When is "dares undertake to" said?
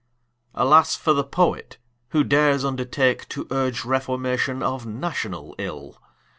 2.23-3.45